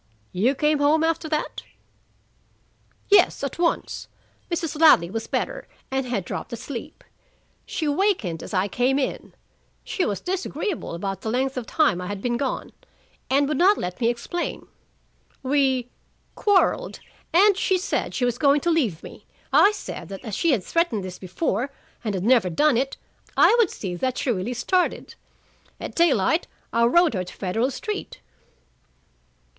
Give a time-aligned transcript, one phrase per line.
[0.31, 1.61] "You came home after that?"
[3.11, 4.07] "Yes, at once.
[4.49, 4.81] Mrs.
[4.81, 7.03] Ladley was better and had dropped asleep.
[7.67, 9.35] She wakened as I came in.
[9.83, 12.71] She was disagreeable about the length of time I had been gone,
[13.29, 14.67] and would not let me explain.
[15.43, 15.91] We
[16.33, 16.99] quarreled,
[17.31, 19.27] and she said she was going to leave me.
[19.53, 21.69] I said that as she had threatened this before
[22.03, 22.97] and had never done it,
[23.37, 25.13] I would see that she really started.
[25.79, 28.19] At daylight I rowed her to Federal Street."